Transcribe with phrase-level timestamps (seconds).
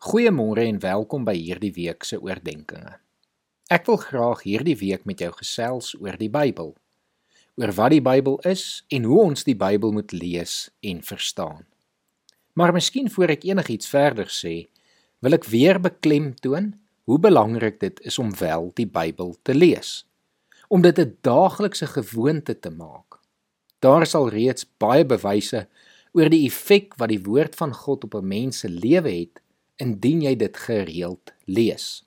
[0.00, 2.94] Goeiemôre en welkom by hierdie week se oordeenkings.
[3.68, 6.70] Ek wil graag hierdie week met jou gesels oor die Bybel.
[7.60, 11.66] Oor wat die Bybel is en hoe ons die Bybel moet lees en verstaan.
[12.56, 14.70] Maar miskien voor ek enigiets verder sê,
[15.20, 16.72] wil ek weer beklemtoon
[17.04, 20.06] hoe belangrik dit is om wel die Bybel te lees.
[20.72, 23.20] Om dit 'n daaglikse gewoonte te maak.
[23.84, 25.68] Daar is al reeds baie bewyse
[26.16, 29.44] oor die effek wat die woord van God op 'n mens se lewe het
[29.80, 32.02] indien jy dit gereeld lees.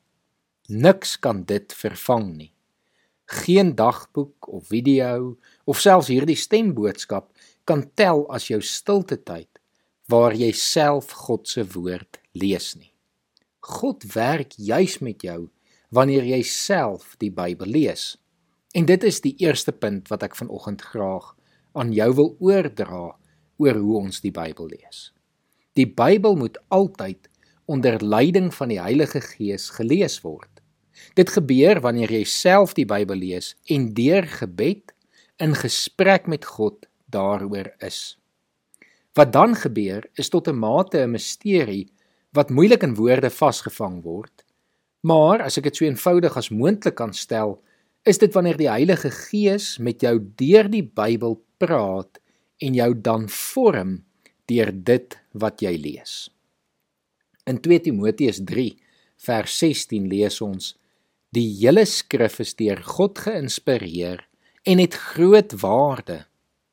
[0.70, 2.52] Niks kan dit vervang nie.
[3.26, 7.32] Geen dagboek of video of selfs hierdie stemboodskap
[7.68, 9.50] kan tel as jou stilte tyd
[10.12, 12.92] waar jy self God se woord lees nie.
[13.64, 15.48] God werk juis met jou
[15.94, 18.18] wanneer jy self die Bybel lees.
[18.74, 21.32] En dit is die eerste punt wat ek vanoggend graag
[21.78, 23.14] aan jou wil oordra
[23.62, 25.12] oor hoe ons die Bybel lees.
[25.78, 27.30] Die Bybel moet altyd
[27.66, 30.50] onder leiding van die Heilige Gees gelees word.
[31.18, 34.94] Dit gebeur wanneer jy self die Bybel lees en deur gebed
[35.42, 38.18] in gesprek met God daaroor is.
[39.14, 41.92] Wat dan gebeur is tot 'n mate 'n misterie
[42.34, 44.44] wat moeilik in woorde vasgevang word.
[45.02, 47.62] Maar as ek dit so eenvoudig as moontlik kan stel,
[48.04, 52.20] is dit wanneer die Heilige Gees met jou deur die Bybel praat
[52.58, 54.04] en jou dan vorm
[54.46, 56.33] deur dit wat jy lees.
[57.44, 58.70] In 2 Timoteus 3
[59.26, 60.74] vers 16 lees ons:
[61.36, 64.22] Die hele skrif is deur God geïnspireer
[64.64, 66.22] en het groot waarde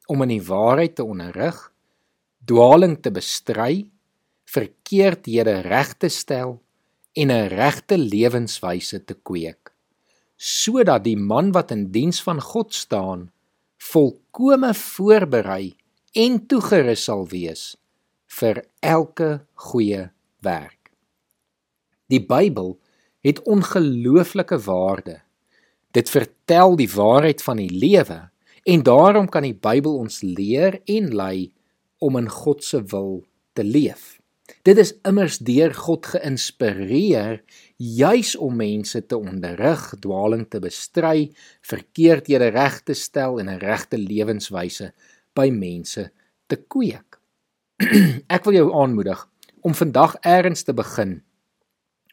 [0.07, 1.59] om in die waarheid te onderrig,
[2.47, 3.89] dwaling te bestry,
[4.47, 6.61] verkeerdhede reg te stel
[7.19, 9.73] en 'n regte lewenswyse te kweek,
[10.37, 13.31] sodat die man wat in diens van God staan,
[13.79, 15.75] volkome voorberei
[16.15, 17.77] en toegerus sal wees
[18.39, 20.93] vir elke goeie werk.
[22.11, 22.79] Die Bybel
[23.21, 25.21] het ongelooflike waarde.
[25.91, 28.31] Dit vertel die waarheid van die lewe
[28.63, 31.53] en daarom kan die Bybel ons leer en lei
[31.99, 34.21] om in God se wil te leef.
[34.67, 37.41] Dit is immers deur God geïnspireer
[37.77, 41.31] juis om mense te onderrig, dwaling te bestry,
[41.65, 44.93] verkeerdhede reg te stel en 'n regte lewenswyse
[45.35, 46.11] by mense
[46.47, 47.21] te kweek.
[48.35, 49.29] Ek wil jou aanmoedig
[49.61, 51.23] om vandag eers te begin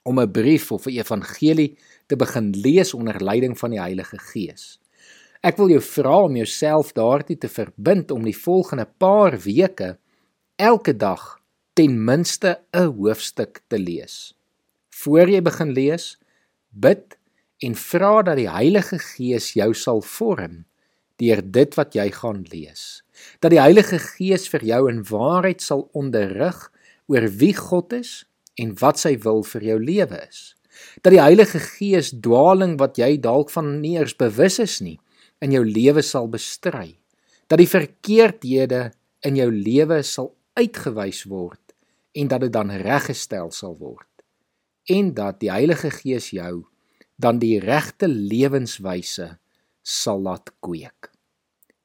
[0.07, 4.79] om 'n brief of 'n evangelie te begin lees onder leiding van die Heilige Gees.
[5.41, 9.97] Ek wil jou vra om jouself daartoe te verbind om die volgende paar weke
[10.55, 11.41] elke dag
[11.73, 14.35] ten minste 'n hoofstuk te lees.
[14.89, 16.17] Voor jy begin lees,
[16.69, 17.17] bid
[17.57, 20.65] en vra dat die Heilige Gees jou sal vorm
[21.17, 23.03] deur dit wat jy gaan lees.
[23.39, 26.71] Dat die Heilige Gees vir jou in waarheid sal onderrig
[27.07, 28.25] oor wie God is
[28.59, 30.53] en wat sy wil vir jou lewe is.
[31.01, 34.97] Dat die Heilige Gees dwaling wat jy dalk van nie eers bewus is nie
[35.43, 36.97] in jou lewe sal bestry.
[37.47, 38.91] Dat die verkeerdhede
[39.25, 41.61] in jou lewe sal uitgewys word
[42.17, 44.05] en dat dit dan reggestel sal word.
[44.89, 46.65] En dat die Heilige Gees jou
[47.17, 49.37] dan die regte lewenswyse
[49.81, 51.11] sal laat kweek.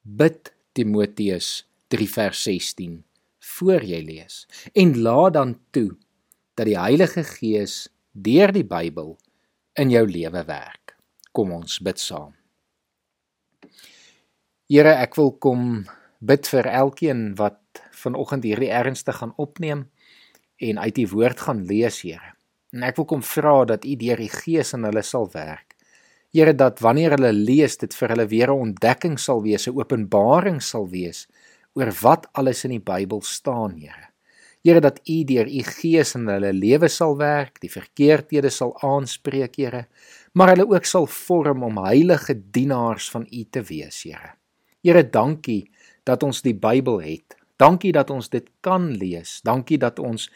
[0.02, 1.62] Bid Timoteus
[1.92, 3.00] 3 vers 16
[3.42, 4.44] voor jy lees
[4.78, 5.90] en laat dan toe
[6.54, 9.16] dat die Heilige Gees deur die Bybel
[9.80, 10.96] in jou lewe werk.
[11.32, 12.34] Kom ons bid saam.
[14.68, 15.84] Here, ek wil kom
[16.20, 17.58] bid vir elkeen wat
[18.02, 19.86] vanoggend hierdie ernstig gaan opneem
[20.62, 22.34] en uit die woord gaan lees, Here.
[22.72, 25.74] En ek wil kom vra dat U deur die Gees in hulle sal werk.
[26.32, 30.60] Here, dat wanneer hulle lees, dit vir hulle weer 'n ontdekking sal wees, 'n openbaring
[30.62, 31.26] sal wees
[31.78, 34.10] oor wat alles in die Bybel staan, Here.
[34.62, 39.56] Here dat U deur U Gees in hulle lewe sal werk, die verkeerdhede sal aanspreek,
[39.58, 39.86] Here,
[40.38, 44.36] maar hulle ook sal vorm om heilige dienaars van U te wees, Here.
[44.82, 45.64] Here, dankie
[46.06, 47.36] dat ons die Bybel het.
[47.58, 49.40] Dankie dat ons dit kan lees.
[49.46, 50.28] Dankie dat ons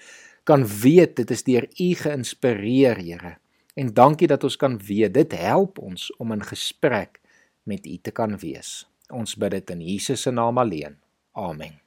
[0.47, 3.37] kan weet dit is deur U geïnspireer, Here.
[3.77, 7.21] En dankie dat ons kan weet dit help ons om in gesprek
[7.69, 8.87] met U te kan wees.
[9.13, 10.97] Ons bid dit in Jesus se naam alleen.
[11.37, 11.79] arming